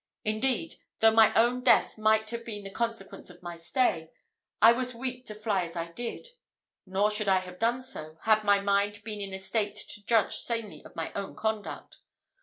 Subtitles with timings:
[0.25, 4.09] Indeed, though my own death might have been the consequence of my stay,
[4.59, 6.29] I was weak to fly as I did;
[6.87, 10.37] nor should I have done so, had my mind been in a state to judge
[10.37, 11.99] sanely of my own conduct.